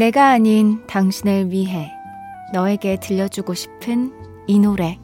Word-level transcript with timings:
내가 0.00 0.30
아닌 0.30 0.80
당신을 0.86 1.50
위해 1.50 1.92
너에게 2.54 2.96
들려주고 2.98 3.52
싶은 3.52 4.10
이 4.46 4.58
노래. 4.58 4.98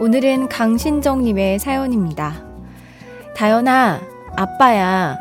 오늘은 0.00 0.48
강신정님의 0.48 1.58
사연입니다. 1.58 2.32
다연아, 3.36 4.00
아빠야. 4.36 5.18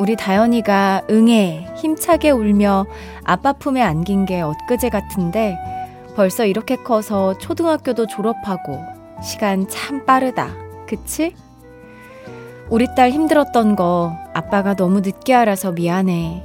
우리 0.00 0.16
다연이가 0.16 1.02
응애 1.08 1.72
힘차게 1.76 2.30
울며 2.30 2.84
아빠 3.22 3.52
품에 3.52 3.80
안긴 3.80 4.26
게 4.26 4.40
엊그제 4.40 4.88
같은데 4.88 5.56
벌써 6.14 6.44
이렇게 6.44 6.76
커서 6.76 7.38
초등학교도 7.38 8.06
졸업하고 8.06 8.84
시간 9.22 9.66
참 9.68 10.04
빠르다. 10.04 10.48
그치? 10.86 11.34
우리 12.68 12.86
딸 12.94 13.10
힘들었던 13.10 13.76
거 13.76 14.16
아빠가 14.34 14.74
너무 14.74 15.00
늦게 15.00 15.34
알아서 15.34 15.72
미안해. 15.72 16.44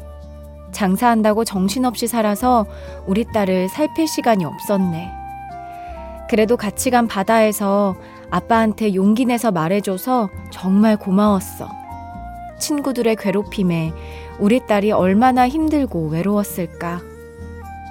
장사한다고 0.72 1.44
정신없이 1.44 2.08
살아서 2.08 2.66
우리 3.06 3.26
딸을 3.26 3.70
살필 3.70 4.08
시간이 4.08 4.46
없었네. 4.46 5.12
그래도 6.30 6.58
같이 6.58 6.90
간 6.90 7.08
바다에서 7.08 7.96
아빠한테 8.30 8.94
용기 8.94 9.26
내서 9.26 9.52
말해줘서 9.52 10.30
정말 10.52 10.98
고마웠어. 10.98 11.70
친구들의 12.60 13.16
괴롭힘에 13.16 13.94
우리 14.40 14.66
딸이 14.66 14.92
얼마나 14.92 15.48
힘들고 15.48 16.10
외로웠을까. 16.10 17.00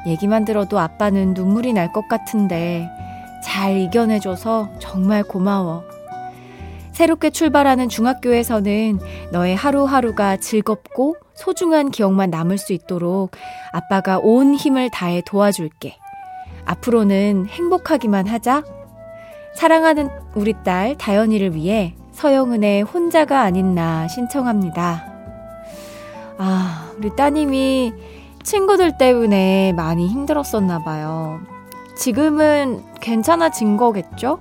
얘기만 0.06 0.44
들어도 0.44 0.78
아빠는 0.78 1.34
눈물이 1.34 1.72
날 1.72 1.92
것 1.92 2.08
같은데 2.08 2.88
잘 3.44 3.76
이겨내줘서 3.76 4.70
정말 4.78 5.22
고마워. 5.22 5.84
새롭게 6.92 7.30
출발하는 7.30 7.88
중학교에서는 7.88 8.98
너의 9.30 9.54
하루하루가 9.54 10.38
즐겁고 10.38 11.16
소중한 11.34 11.90
기억만 11.90 12.30
남을 12.30 12.56
수 12.58 12.72
있도록 12.72 13.32
아빠가 13.72 14.18
온 14.18 14.54
힘을 14.54 14.90
다해 14.90 15.22
도와줄게. 15.26 15.96
앞으로는 16.64 17.46
행복하기만 17.46 18.26
하자. 18.26 18.64
사랑하는 19.54 20.08
우리 20.34 20.54
딸 20.64 20.96
다연이를 20.96 21.54
위해 21.54 21.94
서영은의 22.12 22.82
혼자가 22.82 23.42
아닌 23.42 23.74
나 23.74 24.08
신청합니다. 24.08 25.12
아, 26.38 26.90
우리 26.98 27.14
따님이 27.14 27.92
친구들 28.46 28.96
때문에 28.96 29.72
많이 29.72 30.06
힘들었었나 30.06 30.84
봐요. 30.84 31.40
지금은 31.96 32.84
괜찮아진 33.00 33.76
거겠죠? 33.76 34.38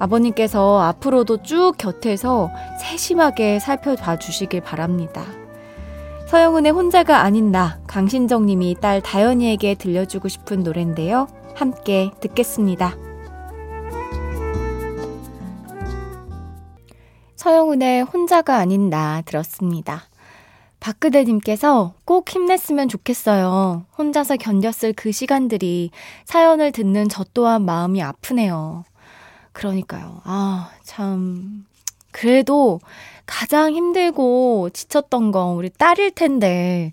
아버님께서 0.00 0.80
앞으로도 0.80 1.44
쭉 1.44 1.74
곁에서 1.78 2.50
세심하게 2.80 3.60
살펴봐 3.60 4.18
주시길 4.18 4.60
바랍니다. 4.60 5.22
서영은의 6.26 6.72
혼자가 6.72 7.20
아닌 7.20 7.52
나, 7.52 7.78
강신정 7.86 8.44
님이 8.44 8.74
딸 8.80 9.00
다연이에게 9.00 9.76
들려주고 9.76 10.26
싶은 10.26 10.64
노래인데요. 10.64 11.28
함께 11.54 12.10
듣겠습니다. 12.20 12.96
서영은의 17.36 18.02
혼자가 18.02 18.56
아닌 18.56 18.90
나 18.90 19.22
들었습니다. 19.24 20.02
박그대님께서 20.86 21.94
꼭 22.04 22.30
힘냈으면 22.30 22.88
좋겠어요. 22.88 23.86
혼자서 23.98 24.36
견뎠을 24.36 24.94
그 24.94 25.10
시간들이 25.10 25.90
사연을 26.26 26.70
듣는 26.70 27.08
저 27.08 27.24
또한 27.34 27.64
마음이 27.64 28.00
아프네요. 28.00 28.84
그러니까요. 29.50 30.20
아, 30.22 30.70
참. 30.84 31.64
그래도 32.12 32.78
가장 33.26 33.74
힘들고 33.74 34.70
지쳤던 34.72 35.32
건 35.32 35.56
우리 35.56 35.70
딸일 35.70 36.12
텐데, 36.12 36.92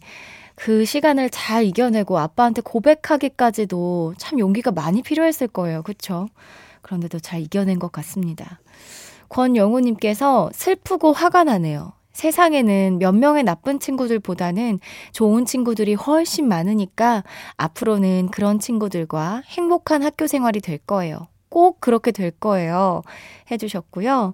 그 0.56 0.86
시간을 0.86 1.30
잘 1.30 1.64
이겨내고 1.64 2.18
아빠한테 2.18 2.62
고백하기까지도 2.62 4.16
참 4.18 4.40
용기가 4.40 4.72
많이 4.72 5.04
필요했을 5.04 5.48
거예요. 5.48 5.84
그쵸? 5.84 6.28
그런데도 6.82 7.20
잘 7.20 7.42
이겨낸 7.42 7.78
것 7.78 7.92
같습니다. 7.92 8.60
권영우님께서 9.30 10.50
슬프고 10.52 11.14
화가 11.14 11.44
나네요. 11.44 11.94
세상에는 12.14 13.00
몇 13.00 13.14
명의 13.14 13.44
나쁜 13.44 13.80
친구들보다는 13.80 14.80
좋은 15.12 15.46
친구들이 15.46 15.96
훨씬 15.96 16.48
많으니까 16.48 17.24
앞으로는 17.58 18.30
그런 18.30 18.60
친구들과 18.60 19.44
행복한 19.46 20.04
학교 20.04 20.28
생활이 20.28 20.62
될 20.62 20.78
거예요. 20.78 21.28
꼭 21.50 21.82
그렇게 21.82 22.12
될 22.12 22.32
거예요. 22.32 23.02
해주셨고요. 23.52 24.34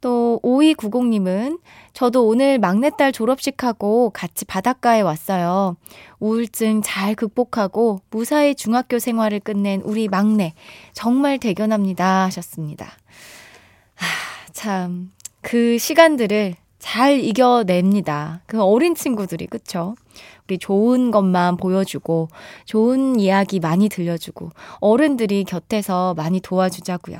또 0.00 0.40
5290님은 0.42 1.60
저도 1.92 2.26
오늘 2.26 2.58
막내딸 2.58 3.12
졸업식하고 3.12 4.10
같이 4.10 4.44
바닷가에 4.44 5.00
왔어요. 5.00 5.76
우울증 6.20 6.80
잘 6.82 7.14
극복하고 7.14 8.00
무사히 8.10 8.54
중학교 8.54 8.98
생활을 8.98 9.40
끝낸 9.40 9.82
우리 9.82 10.08
막내 10.08 10.54
정말 10.94 11.38
대견합니다 11.38 12.24
하셨습니다. 12.24 12.86
아, 12.86 14.52
참. 14.52 15.12
그 15.42 15.78
시간들을 15.78 16.54
잘 16.80 17.20
이겨냅니다. 17.20 18.40
그 18.46 18.60
어린 18.60 18.96
친구들이, 18.96 19.46
그쵸? 19.46 19.94
우리 20.48 20.58
좋은 20.58 21.12
것만 21.12 21.56
보여주고, 21.58 22.28
좋은 22.64 23.20
이야기 23.20 23.60
많이 23.60 23.88
들려주고, 23.88 24.50
어른들이 24.80 25.44
곁에서 25.44 26.14
많이 26.14 26.40
도와주자고요. 26.40 27.18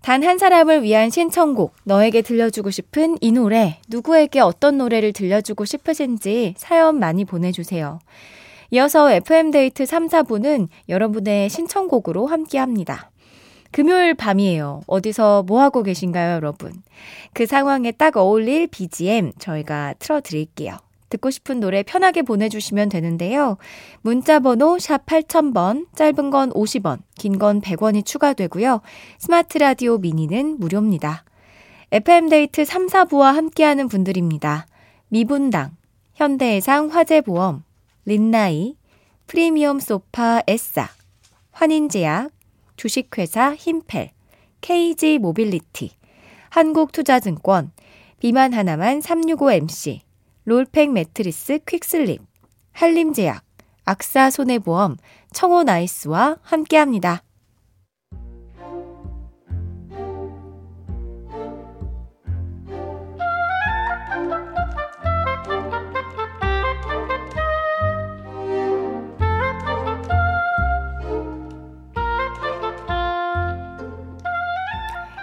단 0.00 0.22
한 0.22 0.36
사람을 0.36 0.82
위한 0.82 1.08
신청곡, 1.08 1.74
너에게 1.84 2.20
들려주고 2.20 2.70
싶은 2.70 3.16
이 3.22 3.32
노래, 3.32 3.78
누구에게 3.88 4.40
어떤 4.40 4.76
노래를 4.76 5.14
들려주고 5.14 5.64
싶으신지 5.64 6.54
사연 6.58 6.98
많이 6.98 7.24
보내주세요. 7.24 8.00
이어서 8.70 9.10
FM데이트 9.10 9.86
3, 9.86 10.08
4부는 10.08 10.68
여러분의 10.88 11.48
신청곡으로 11.48 12.26
함께 12.26 12.58
합니다. 12.58 13.10
금요일 13.74 14.14
밤이에요. 14.14 14.82
어디서 14.86 15.42
뭐 15.48 15.60
하고 15.60 15.82
계신가요, 15.82 16.36
여러분? 16.36 16.72
그 17.32 17.44
상황에 17.44 17.90
딱 17.90 18.16
어울릴 18.16 18.68
BGM 18.68 19.32
저희가 19.36 19.94
틀어 19.98 20.20
드릴게요. 20.20 20.76
듣고 21.08 21.30
싶은 21.30 21.58
노래 21.58 21.82
편하게 21.82 22.22
보내주시면 22.22 22.88
되는데요. 22.88 23.56
문자 24.00 24.38
번호 24.38 24.78
샵 24.78 25.04
8000번, 25.06 25.86
짧은 25.96 26.30
건 26.30 26.50
50원, 26.52 27.00
긴 27.16 27.40
건 27.40 27.60
100원이 27.60 28.06
추가되고요. 28.06 28.80
스마트 29.18 29.58
라디오 29.58 29.98
미니는 29.98 30.60
무료입니다. 30.60 31.24
FM데이트 31.90 32.64
3, 32.64 32.86
4부와 32.86 33.32
함께하는 33.32 33.88
분들입니다. 33.88 34.66
미분당, 35.08 35.72
현대해상 36.14 36.90
화재보험, 36.92 37.64
린나이, 38.04 38.76
프리미엄 39.26 39.80
소파 39.80 40.42
에싸, 40.46 40.88
환인제약, 41.50 42.33
주식회사 42.76 43.54
힘펠, 43.54 44.10
KG 44.60 45.18
모빌리티, 45.18 45.90
한국투자증권, 46.50 47.72
비만 48.20 48.52
하나만 48.52 49.00
365MC, 49.00 50.00
롤팩 50.44 50.92
매트리스 50.92 51.58
퀵슬립, 51.66 52.22
한림제약, 52.72 53.42
악사 53.84 54.30
손해보험, 54.30 54.96
청호나이스와 55.32 56.38
함께합니다. 56.42 57.23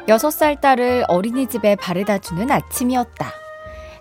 여섯 0.07 0.30
살 0.31 0.59
딸을 0.59 1.06
어린이집에 1.07 1.75
바래다 1.75 2.18
주는 2.19 2.50
아침이었다. 2.51 3.27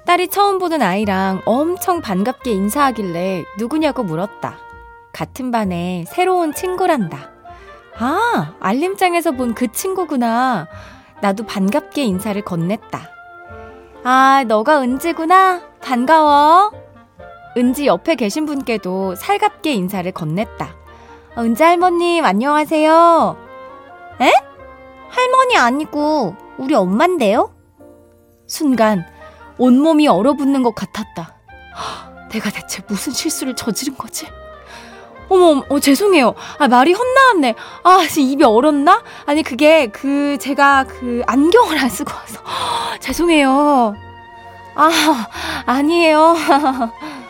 딸이 0.06 0.28
처음 0.28 0.58
보는 0.58 0.82
아이랑 0.82 1.42
엄청 1.44 2.00
반갑게 2.00 2.50
인사하길래 2.50 3.44
누구냐고 3.58 4.02
물었다. 4.02 4.56
같은 5.12 5.50
반에 5.50 6.04
새로운 6.08 6.52
친구란다. 6.54 7.30
아, 7.98 8.54
알림장에서 8.60 9.32
본 9.32 9.54
그 9.54 9.70
친구구나. 9.72 10.66
나도 11.20 11.44
반갑게 11.44 12.02
인사를 12.02 12.40
건넸다. 12.42 13.00
아, 14.04 14.44
너가 14.48 14.80
은지구나. 14.80 15.60
반가워. 15.82 16.72
은지 17.58 17.86
옆에 17.86 18.14
계신 18.14 18.46
분께도 18.46 19.16
살갑게 19.16 19.72
인사를 19.74 20.10
건넸다. 20.12 20.68
은지 21.36 21.62
할머님, 21.62 22.24
안녕하세요. 22.24 23.36
에? 24.22 24.32
할머니 25.10 25.56
아니고 25.56 26.36
우리 26.58 26.74
엄만데요? 26.74 27.54
순간 28.46 29.04
온몸이 29.58 30.08
얼어붙는 30.08 30.62
것 30.62 30.74
같았다. 30.74 31.36
내가 32.30 32.50
대체 32.50 32.82
무슨 32.88 33.12
실수를 33.12 33.54
저지른 33.54 33.96
거지? 33.96 34.26
어머, 35.28 35.64
어, 35.68 35.78
죄송해요. 35.78 36.34
아, 36.58 36.66
말이 36.66 36.92
헛나왔네. 36.92 37.54
아, 37.84 38.04
입이 38.18 38.42
얼었나? 38.42 39.02
아니, 39.26 39.44
그게, 39.44 39.86
그, 39.86 40.36
제가 40.40 40.84
그, 40.88 41.22
안경을 41.26 41.78
안 41.78 41.88
쓰고 41.88 42.12
와서. 42.12 42.40
죄송해요. 42.98 43.94
아, 44.74 45.26
아니에요. 45.66 46.34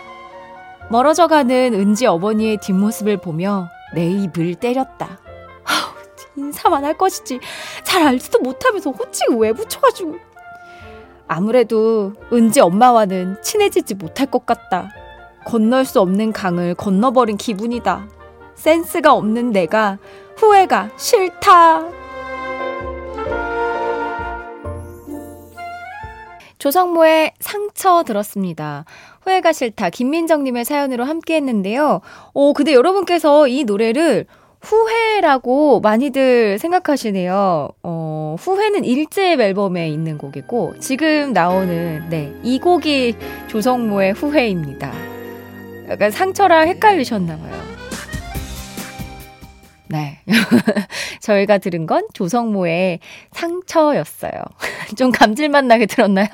멀어져가는 0.88 1.75
은지 1.75 2.06
어머니의 2.06 2.56
뒷모습을 2.62 3.19
보며 3.19 3.69
내 3.94 4.06
입을 4.11 4.55
때렸다. 4.55 5.19
인사만 6.37 6.85
할 6.85 6.97
것이지 6.97 7.41
잘 7.85 8.03
알지도 8.06 8.41
못하면서 8.41 8.91
호칭을 8.91 9.38
왜 9.38 9.53
붙여가지고 9.53 10.19
아무래도 11.27 12.12
은지 12.32 12.61
엄마와는 12.61 13.43
친해지지 13.43 13.94
못할 13.94 14.27
것 14.27 14.47
같다. 14.47 14.91
건널 15.44 15.85
수 15.85 16.00
없는 16.00 16.32
강을 16.32 16.75
건너버린 16.75 17.37
기분이다. 17.37 18.09
센스가 18.56 19.15
없는 19.15 19.53
내가 19.53 19.99
후회가 20.37 20.91
싫다. 20.97 21.88
조성모의 26.59 27.32
상처 27.41 28.03
들었습니다. 28.03 28.85
후회가 29.23 29.53
싫다. 29.53 29.91
김민정님의 29.91 30.65
사연으로 30.65 31.05
함께 31.05 31.37
했는데요. 31.37 32.00
오, 32.35 32.53
근데 32.53 32.75
여러분께서 32.75 33.49
이 33.49 33.65
노래를 33.65 34.27
후회라고 34.61 35.81
많이들 35.81 36.59
생각하시네요. 36.59 37.69
어, 37.83 38.37
후회는 38.39 38.85
일제 38.85 39.33
앨범에 39.33 39.89
있는 39.89 40.19
곡이고, 40.19 40.75
지금 40.81 41.33
나오는, 41.33 42.09
네, 42.11 42.33
이 42.43 42.59
곡이 42.59 43.17
조성모의 43.49 44.12
후회입니다. 44.12 44.93
약간 45.89 46.11
상처랑 46.11 46.69
헷갈리셨나봐요. 46.69 47.71
네. 49.91 50.21
저희가 51.21 51.59
들은 51.59 51.85
건 51.87 52.06
조성모의 52.15 53.01
상처였어요. 53.33 54.33
좀 54.97 55.11
감질맛 55.11 55.65
나게 55.65 55.87
들었나요? 55.87 56.29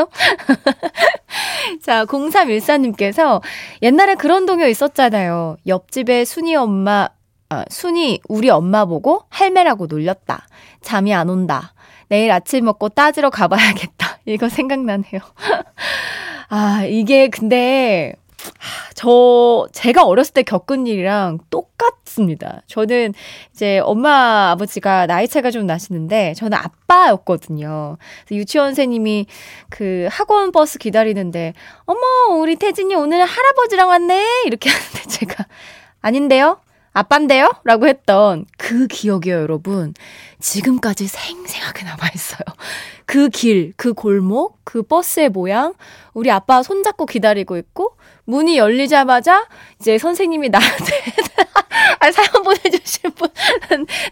자, 1.82 2.04
0314님께서 2.04 3.40
옛날에 3.80 4.14
그런 4.14 4.44
동요 4.44 4.66
있었잖아요. 4.66 5.56
옆집에 5.66 6.26
순이 6.26 6.54
엄마, 6.54 7.08
아, 7.48 7.64
순이 7.70 8.20
우리 8.28 8.50
엄마 8.50 8.84
보고 8.84 9.22
할매라고 9.28 9.86
놀렸다. 9.86 10.46
잠이 10.80 11.14
안 11.14 11.28
온다. 11.28 11.74
내일 12.08 12.30
아침 12.32 12.64
먹고 12.64 12.88
따지러 12.88 13.30
가봐야겠다. 13.30 14.18
이거 14.26 14.48
생각나네요. 14.48 15.20
아, 16.48 16.84
이게 16.88 17.28
근데, 17.28 18.14
저, 18.94 19.66
제가 19.72 20.04
어렸을 20.04 20.34
때 20.34 20.42
겪은 20.42 20.86
일이랑 20.86 21.38
똑같습니다. 21.50 22.62
저는 22.68 23.14
이제 23.52 23.80
엄마, 23.80 24.50
아버지가 24.52 25.06
나이 25.06 25.26
차가 25.26 25.50
좀 25.50 25.66
나시는데, 25.66 26.34
저는 26.34 26.56
아빠였거든요. 26.56 27.96
유치원생님이 28.30 29.26
그 29.70 30.06
학원 30.10 30.52
버스 30.52 30.78
기다리는데, 30.78 31.52
어머, 31.84 32.00
우리 32.38 32.54
태진이 32.56 32.94
오늘 32.94 33.24
할아버지랑 33.24 33.88
왔네? 33.88 34.44
이렇게 34.46 34.70
하는데 34.70 35.02
제가, 35.10 35.46
아닌데요? 36.00 36.58
아빤데요? 36.96 37.50
라고 37.64 37.86
했던 37.86 38.46
그 38.56 38.86
기억이요, 38.86 39.34
여러분. 39.34 39.92
지금까지 40.40 41.06
생생하게 41.06 41.84
남아있어요. 41.84 42.40
그 43.04 43.28
길, 43.28 43.74
그 43.76 43.92
골목, 43.92 44.60
그 44.64 44.82
버스의 44.82 45.28
모양, 45.28 45.74
우리 46.14 46.30
아빠 46.30 46.62
손잡고 46.62 47.04
기다리고 47.04 47.58
있고, 47.58 47.98
문이 48.24 48.56
열리자마자 48.56 49.46
이제 49.78 49.98
선생님이 49.98 50.48
나한테 50.48 50.84
아, 52.00 52.10
사연 52.10 52.42
보내주신 52.42 53.10
분 53.10 53.28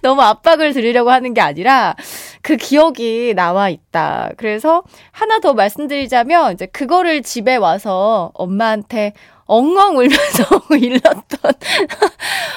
너무 0.02 0.20
압박을 0.20 0.75
드리려고 0.75 1.10
하는 1.10 1.32
게 1.32 1.40
아니라 1.40 1.96
그 2.42 2.58
기억이 2.58 3.32
나와 3.34 3.70
있다. 3.70 4.31
그래서 4.36 4.82
하나 5.10 5.40
더 5.40 5.54
말씀드리자면 5.54 6.53
이제 6.53 6.67
그거를 6.67 7.22
집에 7.22 7.56
와서 7.56 8.31
엄마한테 8.34 9.14
엉엉 9.46 9.96
울면서 9.98 10.44
일렀던 10.70 11.39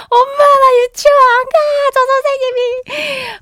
엄마 0.09 0.37
나 0.37 0.77
유치원 0.83 1.17
안 1.17 1.45
가. 1.45 1.59
저 1.93 1.99
선생님이 2.05 2.59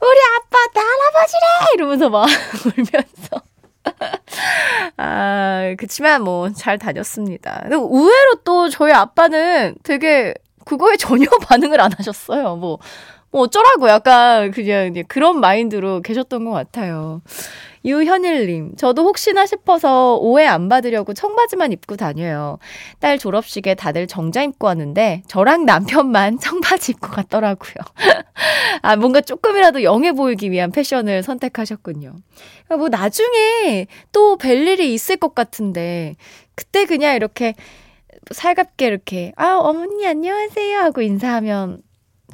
우리 0.02 0.20
아빠 0.36 0.58
나 0.74 0.82
할아버지래 0.82 1.74
이러면서 1.76 2.10
막 2.10 2.26
울면서 2.66 3.42
아, 4.98 5.74
그치만 5.78 6.24
뭐 6.24 6.50
잘 6.54 6.78
다녔습니다. 6.80 7.60
근데 7.64 7.76
의외로 7.76 8.36
또 8.44 8.70
저희 8.70 8.92
아빠는 8.92 9.76
되게 9.84 10.34
그거에 10.66 10.96
전혀 10.98 11.28
반응을 11.42 11.80
안 11.80 11.92
하셨어요. 11.96 12.56
뭐, 12.56 12.80
뭐 13.30 13.42
어쩌라고 13.44 13.88
약간 13.90 14.50
그냥 14.52 14.94
그런 15.08 15.40
마인드로 15.40 16.02
계셨던 16.02 16.46
것 16.46 16.52
같아요. 16.52 17.22
유현일님, 17.86 18.76
저도 18.78 19.04
혹시나 19.04 19.46
싶어서 19.46 20.18
오해 20.18 20.46
안 20.48 20.70
받으려고 20.70 21.14
청바지만 21.14 21.72
입고 21.72 21.98
다녀요. 21.98 22.58
딸 23.00 23.20
졸업식에 23.20 23.76
다들 23.76 24.08
정장 24.08 24.46
입고 24.46 24.68
왔는데 24.68 25.22
저랑 25.28 25.66
남편만 25.66 26.40
청바지 26.42 26.94
입고 26.94 27.10
갔더라고요. 27.10 27.76
아, 28.82 28.96
뭔가 28.96 29.22
조금이라도 29.22 29.84
영해 29.84 30.12
보이기 30.14 30.50
위한 30.52 30.72
패션을 30.72 31.22
선택하셨군요. 31.24 32.14
그러니까 32.66 32.78
뭐 32.78 32.90
나중에 32.90 33.88
또 34.12 34.36
뵐 34.38 34.68
일이 34.68 34.94
있을 34.94 35.18
것 35.18 35.36
같은데 35.36 36.16
그때 36.56 36.86
그냥 36.86 37.16
이렇게 37.16 37.54
살갑게 38.32 38.88
이렇게 38.88 39.32
아 39.38 39.56
어머니 39.58 40.06
안녕하세요 40.08 40.80
하고 40.80 41.02
인사하면 41.02 41.80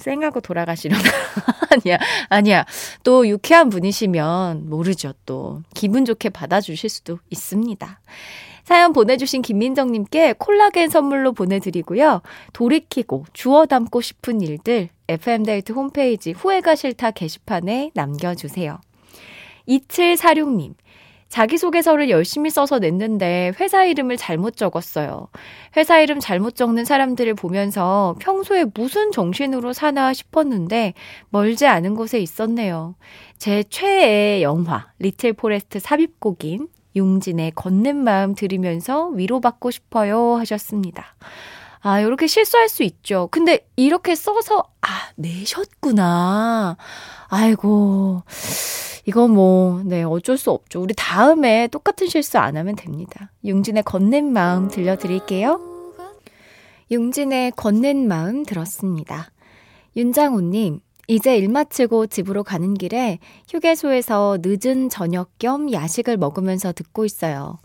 쌩하고 0.01 0.41
돌아가시려나? 0.41 1.01
아니야, 1.71 1.97
아니야. 2.29 2.65
또 3.03 3.27
유쾌한 3.27 3.69
분이시면 3.69 4.69
모르죠, 4.69 5.13
또. 5.25 5.61
기분 5.73 6.05
좋게 6.05 6.29
받아주실 6.29 6.89
수도 6.89 7.19
있습니다. 7.29 8.01
사연 8.63 8.93
보내주신 8.93 9.41
김민정님께 9.41 10.35
콜라겐 10.37 10.89
선물로 10.89 11.33
보내드리고요. 11.33 12.21
돌이키고 12.53 13.25
주워 13.33 13.65
담고 13.65 14.01
싶은 14.01 14.41
일들 14.41 14.89
FM데이트 15.07 15.73
홈페이지 15.73 16.31
후회가 16.31 16.75
싫다 16.75 17.11
게시판에 17.11 17.91
남겨주세요. 17.93 18.79
2746님. 19.67 20.75
자기소개서를 21.31 22.09
열심히 22.09 22.49
써서 22.49 22.77
냈는데 22.77 23.53
회사 23.59 23.85
이름을 23.85 24.17
잘못 24.17 24.57
적었어요. 24.57 25.29
회사 25.77 25.99
이름 25.99 26.19
잘못 26.19 26.55
적는 26.55 26.83
사람들을 26.83 27.33
보면서 27.35 28.15
평소에 28.19 28.65
무슨 28.73 29.11
정신으로 29.11 29.71
사나 29.71 30.13
싶었는데 30.13 30.93
멀지 31.29 31.65
않은 31.65 31.95
곳에 31.95 32.19
있었네요. 32.19 32.95
제 33.37 33.63
최애의 33.63 34.43
영화, 34.43 34.87
Little 34.99 35.31
Forest 35.33 35.79
삽입곡인 35.79 36.67
용진의 36.97 37.53
걷는 37.55 37.95
마음 37.95 38.35
들으면서 38.35 39.07
위로받고 39.07 39.71
싶어요 39.71 40.35
하셨습니다. 40.35 41.15
아, 41.79 42.01
이렇게 42.01 42.27
실수할 42.27 42.67
수 42.67 42.83
있죠. 42.83 43.29
근데 43.31 43.65
이렇게 43.77 44.13
써서, 44.15 44.65
아, 44.81 44.87
내셨구나. 45.15 46.77
아이고. 47.29 48.21
이거 49.05 49.27
뭐, 49.27 49.81
네, 49.83 50.03
어쩔 50.03 50.37
수 50.37 50.51
없죠. 50.51 50.81
우리 50.81 50.93
다음에 50.95 51.67
똑같은 51.67 52.07
실수 52.07 52.37
안 52.37 52.57
하면 52.57 52.75
됩니다. 52.75 53.31
용진의 53.45 53.83
걷는 53.83 54.31
마음 54.31 54.69
들려드릴게요. 54.69 55.59
용진의 56.91 57.51
걷는 57.55 58.07
마음 58.07 58.43
들었습니다. 58.43 59.31
윤장호님, 59.95 60.81
이제 61.07 61.35
일 61.37 61.49
마치고 61.49 62.07
집으로 62.07 62.43
가는 62.43 62.73
길에 62.73 63.19
휴게소에서 63.49 64.37
늦은 64.41 64.89
저녁 64.89 65.29
겸 65.39 65.71
야식을 65.71 66.17
먹으면서 66.17 66.71
듣고 66.71 67.03
있어요. 67.05 67.57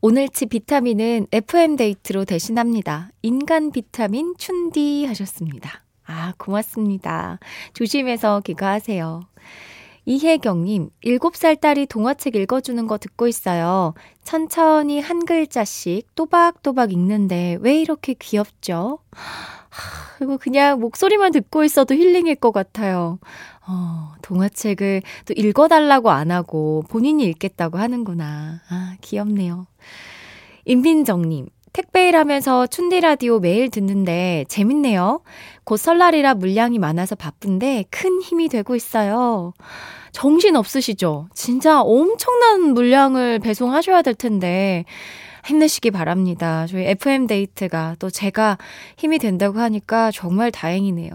오늘치 0.00 0.46
비타민은 0.46 1.26
FM데이트로 1.32 2.24
대신합니다. 2.24 3.10
인간 3.22 3.72
비타민 3.72 4.34
춘디 4.38 5.06
하셨습니다. 5.06 5.82
아, 6.06 6.34
고맙습니다. 6.38 7.38
조심해서 7.72 8.40
귀가하세요. 8.40 9.22
이혜경님, 10.06 10.90
7살 11.04 11.60
딸이 11.60 11.86
동화책 11.86 12.36
읽어주는 12.36 12.86
거 12.86 12.98
듣고 12.98 13.26
있어요. 13.26 13.94
천천히 14.22 15.00
한 15.00 15.24
글자씩 15.24 16.14
또박또박 16.14 16.92
읽는데 16.92 17.58
왜 17.60 17.80
이렇게 17.80 18.14
귀엽죠? 18.14 18.98
하, 19.12 20.22
이거 20.22 20.36
그냥 20.36 20.78
목소리만 20.80 21.32
듣고 21.32 21.64
있어도 21.64 21.94
힐링일 21.94 22.36
것 22.36 22.52
같아요. 22.52 23.18
어, 23.66 24.12
동화책을 24.20 25.02
또 25.24 25.34
읽어달라고 25.34 26.10
안 26.10 26.30
하고 26.30 26.84
본인이 26.90 27.24
읽겠다고 27.24 27.78
하는구나. 27.78 28.60
아, 28.68 28.96
귀엽네요. 29.00 29.66
임민정님, 30.66 31.48
택배 31.74 32.06
일 32.08 32.14
하면서 32.14 32.68
춘디 32.68 33.00
라디오 33.00 33.40
매일 33.40 33.68
듣는데 33.68 34.44
재밌네요. 34.46 35.22
곧 35.64 35.76
설날이라 35.76 36.34
물량이 36.34 36.78
많아서 36.78 37.16
바쁜데 37.16 37.86
큰 37.90 38.22
힘이 38.22 38.48
되고 38.48 38.76
있어요. 38.76 39.52
정신 40.12 40.54
없으시죠? 40.54 41.26
진짜 41.34 41.80
엄청난 41.80 42.74
물량을 42.74 43.40
배송하셔야 43.40 44.02
될 44.02 44.14
텐데 44.14 44.84
힘내시기 45.44 45.90
바랍니다. 45.90 46.64
저희 46.68 46.84
FM데이트가 46.84 47.96
또 47.98 48.08
제가 48.08 48.56
힘이 48.96 49.18
된다고 49.18 49.58
하니까 49.58 50.12
정말 50.12 50.52
다행이네요. 50.52 51.10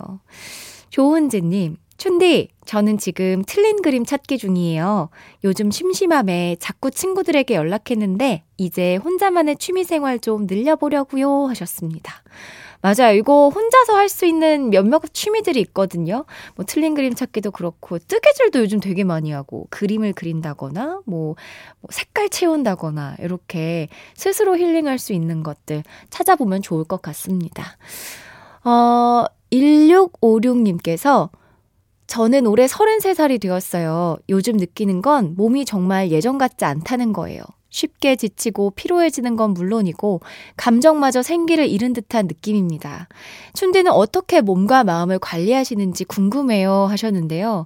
조은지님, 0.89 1.77
춘디, 1.99 2.47
저는 2.65 2.97
지금 2.97 3.43
틀린 3.45 3.81
그림 3.81 4.05
찾기 4.05 4.37
중이에요. 4.37 5.09
요즘 5.43 5.69
심심함에 5.69 6.55
자꾸 6.57 6.91
친구들에게 6.91 7.53
연락했는데, 7.53 8.43
이제 8.55 8.95
혼자만의 8.95 9.57
취미 9.57 9.83
생활 9.83 10.17
좀 10.17 10.47
늘려보려고요 10.47 11.47
하셨습니다. 11.47 12.23
맞아요. 12.81 13.13
이거 13.15 13.49
혼자서 13.49 13.97
할 13.97 14.07
수 14.07 14.25
있는 14.25 14.69
몇몇 14.69 15.01
취미들이 15.11 15.59
있거든요. 15.59 16.23
뭐 16.55 16.63
틀린 16.65 16.95
그림 16.95 17.13
찾기도 17.13 17.51
그렇고 17.51 17.99
뜨개질도 17.99 18.59
요즘 18.59 18.79
되게 18.79 19.03
많이 19.03 19.31
하고 19.31 19.67
그림을 19.69 20.13
그린다거나 20.13 21.01
뭐, 21.05 21.35
뭐 21.81 21.89
색깔 21.89 22.29
채운다거나 22.29 23.17
이렇게 23.19 23.89
스스로 24.15 24.57
힐링할 24.57 24.97
수 24.99 25.11
있는 25.11 25.43
것들 25.43 25.83
찾아보면 26.09 26.61
좋을 26.61 26.85
것 26.85 27.01
같습니다. 27.01 27.77
어, 28.63 29.25
1656님께서 29.51 31.29
저는 32.09 32.47
올해 32.47 32.65
33살이 32.65 33.39
되었어요. 33.39 34.17
요즘 34.29 34.57
느끼는 34.57 35.03
건 35.03 35.35
몸이 35.37 35.63
정말 35.63 36.09
예전 36.09 36.39
같지 36.39 36.65
않다는 36.65 37.13
거예요. 37.13 37.43
쉽게 37.69 38.15
지치고 38.15 38.71
피로해지는 38.71 39.35
건 39.35 39.51
물론이고 39.53 40.21
감정마저 40.57 41.21
생기를 41.21 41.67
잃은 41.67 41.93
듯한 41.93 42.25
느낌입니다. 42.25 43.09
춘디는 43.53 43.91
어떻게 43.91 44.41
몸과 44.41 44.83
마음을 44.83 45.19
관리하시는지 45.19 46.05
궁금해요 46.05 46.87
하셨는데요. 46.89 47.65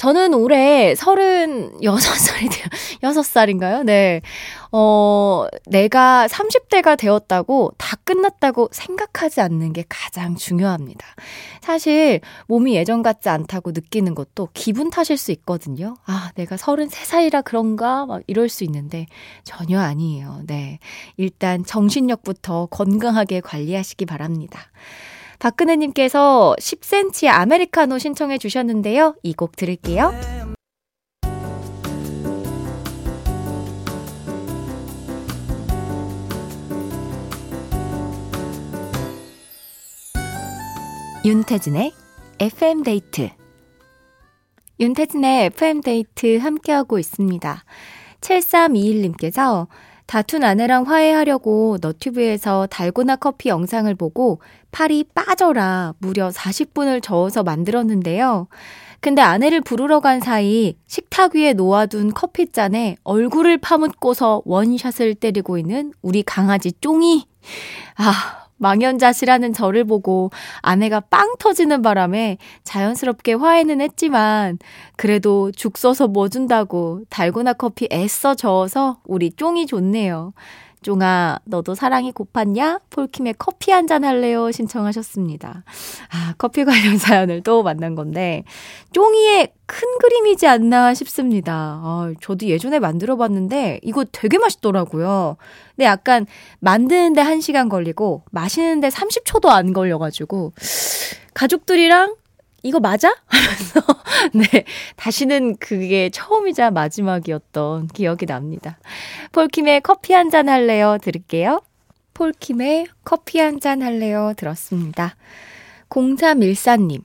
저는 0.00 0.32
올해 0.32 0.94
36살이 0.94 2.50
돼요. 2.50 2.66
6살인가요? 3.04 3.84
네. 3.84 4.22
어, 4.72 5.46
내가 5.66 6.26
30대가 6.26 6.96
되었다고 6.96 7.72
다 7.76 7.98
끝났다고 8.04 8.70
생각하지 8.72 9.42
않는 9.42 9.74
게 9.74 9.84
가장 9.90 10.36
중요합니다. 10.36 11.06
사실 11.60 12.22
몸이 12.46 12.76
예전 12.76 13.02
같지 13.02 13.28
않다고 13.28 13.72
느끼는 13.72 14.14
것도 14.14 14.48
기분 14.54 14.88
탓일 14.88 15.18
수 15.18 15.32
있거든요. 15.32 15.96
아, 16.06 16.30
내가 16.34 16.56
33살이라 16.56 17.44
그런가? 17.44 18.06
막 18.06 18.22
이럴 18.26 18.48
수 18.48 18.64
있는데 18.64 19.04
전혀 19.44 19.80
아니에요. 19.80 20.44
네. 20.46 20.78
일단 21.18 21.62
정신력부터 21.62 22.68
건강하게 22.70 23.40
관리하시기 23.40 24.06
바랍니다. 24.06 24.60
박근혜님께서 25.40 26.54
10cm 26.58 27.28
아메리카노 27.28 27.98
신청해 27.98 28.38
주셨는데요. 28.38 29.16
이 29.22 29.32
곡 29.34 29.56
들을게요. 29.56 30.12
윤태진의 41.24 41.92
FM데이트 42.38 43.30
윤태진의 44.78 45.46
FM데이트 45.46 46.38
함께하고 46.38 46.98
있습니다. 46.98 47.64
7321님께서 48.20 49.66
다툰 50.10 50.42
아내랑 50.42 50.88
화해하려고 50.88 51.78
너튜브에서 51.80 52.66
달고나 52.66 53.14
커피 53.14 53.48
영상을 53.48 53.94
보고 53.94 54.40
팔이 54.72 55.04
빠져라 55.14 55.94
무려 55.98 56.30
40분을 56.30 57.00
저어서 57.00 57.44
만들었는데요. 57.44 58.48
근데 58.98 59.22
아내를 59.22 59.60
부르러 59.60 60.00
간 60.00 60.18
사이 60.18 60.74
식탁 60.88 61.36
위에 61.36 61.52
놓아둔 61.52 62.12
커피잔에 62.12 62.96
얼굴을 63.04 63.58
파묻고서 63.58 64.42
원샷을 64.46 65.14
때리고 65.14 65.58
있는 65.58 65.92
우리 66.02 66.24
강아지 66.24 66.72
쫑이. 66.72 67.28
아, 67.94 68.39
망연자실하는 68.60 69.52
저를 69.52 69.84
보고 69.84 70.30
아내가 70.60 71.00
빵 71.00 71.34
터지는 71.38 71.82
바람에 71.82 72.38
자연스럽게 72.62 73.34
화해는 73.34 73.80
했지만 73.80 74.58
그래도 74.96 75.50
죽 75.50 75.78
써서 75.78 76.06
뭐 76.06 76.28
준다고 76.28 77.00
달고나 77.08 77.54
커피 77.54 77.88
애써 77.90 78.34
저어서 78.34 78.98
우리 79.04 79.30
쫑이 79.30 79.66
좋네요. 79.66 80.32
쫑아, 80.82 81.38
너도 81.44 81.74
사랑이 81.74 82.10
고팠냐? 82.12 82.80
폴킴의 82.90 83.34
커피 83.38 83.70
한 83.70 83.86
잔 83.86 84.04
할래요? 84.04 84.50
신청하셨습니다. 84.50 85.64
아, 86.12 86.34
커피 86.38 86.64
관련 86.64 86.96
사연을 86.98 87.42
또 87.42 87.62
만난 87.62 87.94
건데, 87.94 88.44
쫑이의 88.92 89.52
큰 89.66 89.98
그림이지 89.98 90.46
않나 90.46 90.94
싶습니다. 90.94 91.52
아, 91.82 92.12
저도 92.22 92.46
예전에 92.46 92.78
만들어 92.78 93.16
봤는데, 93.16 93.80
이거 93.82 94.04
되게 94.10 94.38
맛있더라고요. 94.38 95.36
근데 95.76 95.86
약간 95.86 96.26
만드는데 96.60 97.22
1시간 97.22 97.68
걸리고, 97.68 98.22
마시는데 98.30 98.88
30초도 98.88 99.48
안 99.48 99.72
걸려가지고, 99.72 100.52
가족들이랑 101.34 102.14
이거 102.62 102.78
맞아? 102.80 103.14
하면서, 103.26 103.80
네. 104.34 104.64
다시는 104.96 105.56
그게 105.56 106.10
처음이자 106.10 106.70
마지막이었던 106.70 107.88
기억이 107.88 108.26
납니다. 108.26 108.78
폴킴의 109.32 109.80
커피 109.82 110.12
한 110.12 110.30
잔 110.30 110.48
할래요? 110.48 110.98
들을게요. 111.02 111.62
폴킴의 112.14 112.86
커피 113.04 113.38
한 113.40 113.60
잔 113.60 113.82
할래요? 113.82 114.32
들었습니다. 114.36 115.14
0314님. 115.88 117.02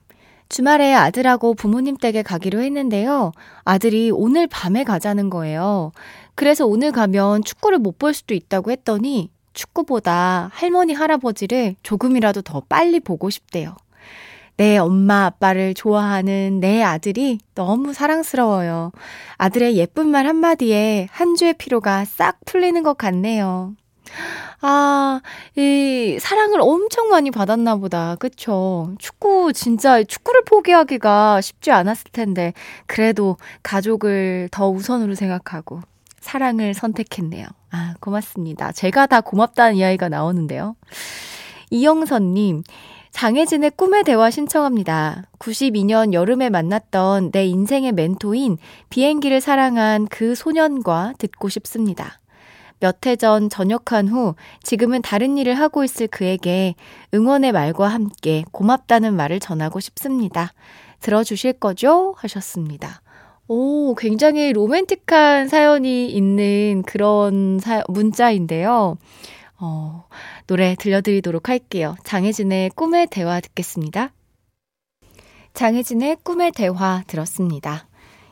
주말에 0.50 0.94
아들하고 0.94 1.56
부모님 1.56 1.98
댁에 1.98 2.22
가기로 2.22 2.62
했는데요. 2.62 3.32
아들이 3.64 4.12
오늘 4.14 4.46
밤에 4.48 4.84
가자는 4.84 5.30
거예요. 5.32 5.92
그래서 6.36 6.68
오늘 6.68 6.92
가면 6.92 7.44
축구를 7.44 7.80
못 7.80 7.98
볼 7.98 8.14
수도 8.14 8.34
있다고 8.36 8.72
했더니 8.72 9.32
축구보다 9.54 10.52
할머니, 10.54 10.94
할아버지를 10.94 11.76
조금이라도 11.82 12.42
더 12.42 12.62
빨리 12.68 13.00
보고 13.00 13.30
싶대요. 13.30 13.76
내 14.58 14.78
엄마 14.78 15.26
아빠를 15.26 15.74
좋아하는 15.74 16.60
내 16.60 16.82
아들이 16.82 17.40
너무 17.56 17.94
사랑스러워요. 17.94 18.92
아들의 19.38 19.76
예쁜 19.76 20.08
말 20.08 20.28
한마디에 20.28 21.08
한 21.12 21.36
주의 21.36 21.54
피로가 21.54 22.06
싹 22.06 22.40
풀리는 22.46 22.82
것 22.84 22.98
같네요. 22.98 23.74
아, 24.62 25.22
이 25.58 26.18
사랑을 26.20 26.60
엄청 26.62 27.10
많이 27.10 27.32
받았나 27.32 27.76
보다. 27.76 28.16
그쵸? 28.16 28.94
축구 28.98 29.52
진짜 29.54 30.02
축구를 30.04 30.44
포기하기가 30.46 31.42
쉽지 31.42 31.72
않았을 31.72 32.12
텐데 32.12 32.54
그래도 32.86 33.38
가족을 33.62 34.50
더 34.52 34.70
우선으로 34.70 35.16
생각하고 35.16 35.82
사랑을 36.22 36.74
선택했네요. 36.74 37.46
아, 37.72 37.94
고맙습니다. 38.00 38.72
제가 38.72 39.06
다 39.06 39.22
고맙다는 39.22 39.76
이야기가 39.76 40.10
나오는데요. 40.10 40.76
이영선님, 41.70 42.64
장혜진의 43.16 43.72
꿈의 43.78 44.04
대화 44.04 44.30
신청합니다. 44.30 45.24
92년 45.40 46.12
여름에 46.12 46.50
만났던 46.50 47.32
내 47.32 47.46
인생의 47.46 47.94
멘토인 47.94 48.58
비행기를 48.90 49.40
사랑한 49.40 50.08
그 50.08 50.36
소년과 50.36 51.14
듣고 51.18 51.48
싶습니다. 51.48 52.20
몇 52.82 53.08
해 53.08 53.16
전 53.16 53.50
전역한 53.50 54.10
후 54.10 54.36
지금은 54.64 55.02
다른 55.02 55.38
일을 55.38 55.54
하고 55.54 55.86
있을 55.86 56.08
그에게 56.08 56.76
응원의 57.14 57.54
말과 57.54 57.88
함께 57.88 58.44
고맙다는 58.52 59.16
말을 59.16 59.40
전하고 59.40 59.80
싶습니다. 59.80 60.52
들어주실 61.00 61.54
거죠? 61.54 62.16
하셨습니다. 62.18 63.02
오, 63.48 63.96
굉장히 63.96 64.52
로맨틱한 64.52 65.48
사연이 65.48 66.12
있는 66.12 66.84
그런 66.86 67.60
사, 67.62 67.82
문자인데요. 67.88 68.98
어, 69.58 70.04
노래 70.48 70.76
들려드리도록 70.76 71.50
할게요. 71.50 71.96
장혜진의 72.04 72.72
꿈의 72.76 73.08
대화 73.10 73.40
듣겠습니다. 73.40 74.14
장혜진의 75.54 76.18
꿈의 76.24 76.52
대화 76.52 77.04
들었습니다. 77.08 77.88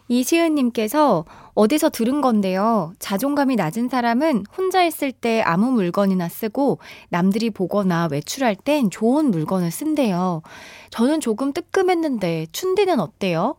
이시은님께서 0.10 1.25
어디서 1.55 1.89
들은 1.89 2.22
건데요. 2.22 2.93
자존감이 3.00 3.55
낮은 3.55 3.89
사람은 3.89 4.43
혼자 4.55 4.84
있을 4.84 5.12
때 5.12 5.41
아무 5.41 5.72
물건이나 5.72 6.29
쓰고 6.29 6.79
남들이 7.10 7.50
보거나 7.50 8.08
외출할 8.12 8.58
땐 8.58 8.91
좋은 8.91 9.32
물건을 9.32 9.72
쓴대요. 9.72 10.43
저는 10.91 11.20
조금 11.20 11.51
뜨끔했는데 11.51 12.48
춘디는 12.51 13.00
어때요? 13.00 13.55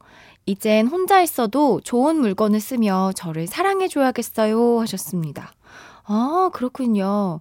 이젠 0.46 0.86
혼자 0.86 1.22
있어도 1.22 1.80
좋은 1.82 2.16
물건을 2.20 2.60
쓰며 2.60 3.12
저를 3.16 3.46
사랑해줘야겠어요 3.46 4.80
하셨습니다. 4.80 5.52
아, 6.04 6.50
그렇군요. 6.52 7.40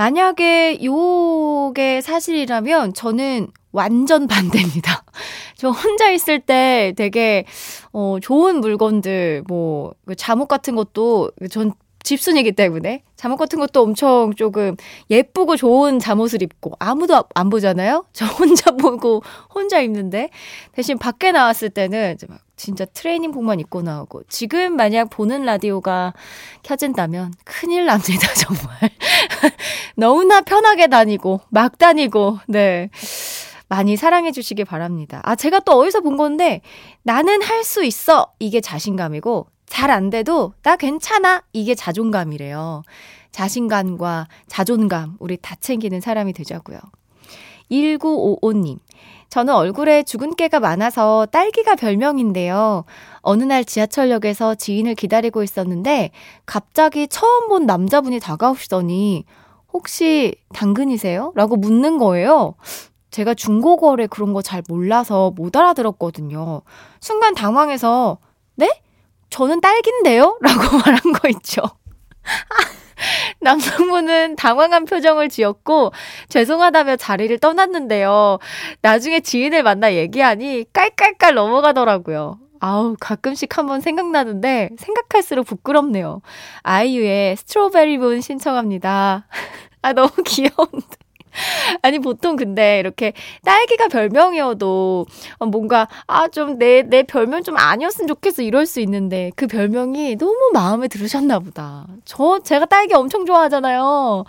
만약에 0.00 0.82
요게 0.82 2.00
사실이라면 2.00 2.94
저는 2.94 3.48
완전 3.70 4.26
반대입니다. 4.28 5.04
저 5.56 5.68
혼자 5.68 6.10
있을 6.10 6.40
때 6.40 6.94
되게, 6.96 7.44
어, 7.92 8.16
좋은 8.22 8.60
물건들, 8.60 9.44
뭐, 9.46 9.92
그 10.06 10.14
잠옷 10.14 10.48
같은 10.48 10.74
것도 10.74 11.32
전 11.50 11.74
집순이기 12.02 12.52
때문에 12.52 13.02
잠옷 13.16 13.38
같은 13.38 13.58
것도 13.58 13.82
엄청 13.82 14.32
조금 14.34 14.74
예쁘고 15.10 15.56
좋은 15.56 15.98
잠옷을 15.98 16.42
입고 16.42 16.72
아무도 16.78 17.22
안 17.34 17.50
보잖아요? 17.50 18.06
저 18.14 18.24
혼자 18.24 18.70
보고 18.80 19.22
혼자 19.54 19.80
입는데 19.80 20.30
대신 20.72 20.96
밖에 20.96 21.30
나왔을 21.30 21.68
때는 21.68 22.16
막 22.26 22.38
진짜 22.60 22.84
트레이닝복만 22.84 23.58
입고 23.60 23.80
나오고 23.80 24.24
지금 24.28 24.76
만약 24.76 25.08
보는 25.08 25.44
라디오가 25.46 26.12
켜진다면 26.62 27.32
큰일 27.46 27.86
납니다, 27.86 28.28
정말. 28.36 28.90
너무나 29.96 30.42
편하게 30.42 30.86
다니고 30.86 31.40
막 31.48 31.78
다니고 31.78 32.38
네. 32.48 32.90
많이 33.68 33.96
사랑해 33.96 34.30
주시기 34.30 34.64
바랍니다. 34.64 35.20
아, 35.24 35.36
제가 35.36 35.60
또 35.60 35.72
어디서 35.72 36.00
본 36.00 36.18
건데 36.18 36.60
나는 37.02 37.40
할 37.42 37.64
수 37.64 37.82
있어. 37.82 38.26
이게 38.38 38.60
자신감이고 38.60 39.46
잘 39.66 39.90
안 39.90 40.10
돼도 40.10 40.52
나 40.62 40.76
괜찮아. 40.76 41.42
이게 41.54 41.74
자존감이래요. 41.74 42.82
자신감과 43.30 44.26
자존감, 44.48 45.16
우리 45.18 45.38
다 45.38 45.54
챙기는 45.60 45.98
사람이 46.00 46.32
되자고요. 46.34 46.78
1955님. 47.70 48.78
저는 49.28 49.54
얼굴에 49.54 50.02
죽은 50.02 50.34
깨가 50.34 50.58
많아서 50.58 51.26
딸기가 51.26 51.76
별명인데요. 51.76 52.84
어느 53.20 53.44
날 53.44 53.64
지하철역에서 53.64 54.56
지인을 54.56 54.96
기다리고 54.96 55.42
있었는데 55.44 56.10
갑자기 56.46 57.06
처음 57.06 57.48
본 57.48 57.64
남자분이 57.64 58.18
다가오시더니 58.18 59.24
혹시 59.72 60.34
당근이세요? 60.52 61.32
라고 61.36 61.54
묻는 61.56 61.98
거예요. 61.98 62.54
제가 63.12 63.34
중고거래 63.34 64.08
그런 64.08 64.32
거 64.32 64.42
잘 64.42 64.62
몰라서 64.68 65.32
못 65.36 65.56
알아들었거든요. 65.56 66.62
순간 67.00 67.34
당황해서 67.34 68.18
네? 68.56 68.68
저는 69.30 69.60
딸긴데요? 69.60 70.38
라고 70.42 70.78
말한 70.78 71.12
거 71.12 71.28
있죠. 71.28 71.62
남성분은 73.40 74.36
당황한 74.36 74.84
표정을 74.84 75.28
지었고 75.28 75.92
죄송하다며 76.28 76.96
자리를 76.96 77.38
떠났는데요. 77.38 78.38
나중에 78.82 79.20
지인을 79.20 79.62
만나 79.62 79.94
얘기하니 79.94 80.66
깔깔깔 80.72 81.34
넘어가더라고요. 81.34 82.38
아우, 82.60 82.94
가끔씩 83.00 83.56
한번 83.56 83.80
생각나는데 83.80 84.70
생각할수록 84.78 85.46
부끄럽네요. 85.46 86.20
아이유의 86.62 87.36
스트로베리 87.36 87.96
문 87.96 88.20
신청합니다. 88.20 89.26
아, 89.82 89.92
너무 89.94 90.10
귀여운데. 90.26 91.09
아니, 91.82 91.98
보통 91.98 92.36
근데 92.36 92.78
이렇게 92.80 93.12
딸기가 93.44 93.88
별명이어도 93.88 95.06
뭔가, 95.50 95.88
아, 96.06 96.28
좀 96.28 96.58
내, 96.58 96.82
내 96.82 97.02
별명 97.02 97.42
좀 97.42 97.56
아니었으면 97.56 98.08
좋겠어 98.08 98.42
이럴 98.42 98.66
수 98.66 98.80
있는데 98.80 99.30
그 99.36 99.46
별명이 99.46 100.16
너무 100.16 100.50
마음에 100.52 100.88
들으셨나 100.88 101.38
보다. 101.40 101.86
저, 102.04 102.38
제가 102.42 102.66
딸기 102.66 102.94
엄청 102.94 103.26
좋아하잖아요. 103.26 104.24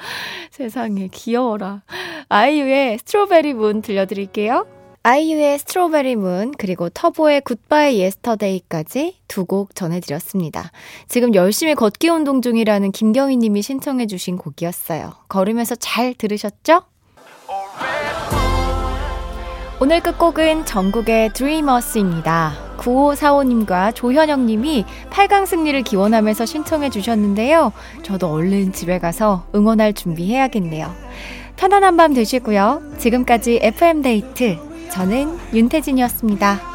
세상에, 0.51 1.07
귀여워라. 1.11 1.81
아이유의 2.29 2.99
Strawberry 2.99 3.53
Moon 3.53 3.81
들려드릴게요. 3.81 4.65
아이유의 5.03 5.57
Strawberry 5.60 6.15
Moon 6.15 6.51
그리고 6.57 6.87
터보의 6.89 7.41
Goodbye 7.41 7.99
Yesterday까지 7.99 9.17
두 9.27 9.45
곡 9.45 9.73
전해드렸습니다. 9.73 10.71
지금 11.07 11.33
열심히 11.33 11.73
걷기 11.73 12.07
운동 12.09 12.41
중이라는 12.41 12.91
김경희 12.91 13.37
님이 13.37 13.63
신청해 13.63 14.05
주신 14.05 14.37
곡이었어요. 14.37 15.13
걸으면서 15.27 15.73
잘 15.75 16.13
들으셨죠? 16.13 16.83
오늘 19.83 19.99
끝곡은 19.99 20.65
전국의 20.65 21.33
드리머스입니다. 21.33 22.53
9545님과 22.77 23.95
조현영님이 23.95 24.85
8강 25.09 25.47
승리를 25.47 25.81
기원하면서 25.81 26.45
신청해 26.45 26.91
주셨는데요. 26.91 27.73
저도 28.03 28.31
얼른 28.31 28.73
집에 28.73 28.99
가서 28.99 29.47
응원할 29.55 29.93
준비해야겠네요. 29.93 30.93
편안한 31.57 31.97
밤 31.97 32.13
되시고요. 32.13 32.83
지금까지 32.99 33.57
FM데이트. 33.63 34.59
저는 34.91 35.39
윤태진이었습니다. 35.51 36.70